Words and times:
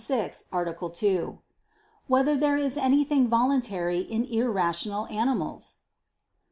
6, 0.03 0.45
Art. 0.51 0.93
2] 0.95 1.37
Whether 2.07 2.35
There 2.35 2.57
Is 2.57 2.75
Anything 2.75 3.27
Voluntary 3.27 3.99
in 3.99 4.25
Irrational 4.25 5.05
Animals? 5.11 5.75